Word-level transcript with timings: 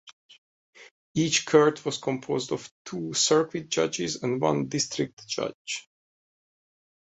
Each 1.13 1.45
court 1.45 1.85
was 1.85 1.99
composed 1.99 2.51
of 2.51 2.73
two 2.85 3.13
circuit 3.13 3.69
judges 3.69 4.23
and 4.23 4.41
one 4.41 4.65
district 4.67 5.27
judge. 5.27 5.87